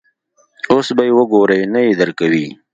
[0.71, 2.47] اوس به یې وګورې، نه یې درکوي.